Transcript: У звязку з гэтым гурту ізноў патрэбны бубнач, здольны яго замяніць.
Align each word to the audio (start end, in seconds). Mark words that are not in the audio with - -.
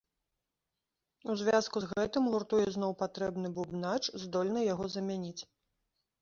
У 1.33 1.35
звязку 1.41 1.77
з 1.83 1.89
гэтым 1.91 2.23
гурту 2.35 2.61
ізноў 2.63 2.95
патрэбны 3.03 3.53
бубнач, 3.59 4.01
здольны 4.25 4.65
яго 4.73 4.85
замяніць. 4.97 5.37